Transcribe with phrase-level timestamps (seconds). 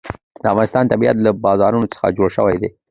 [0.41, 2.69] د افغانستان طبیعت له بارانونو څخه جوړ شوی دی.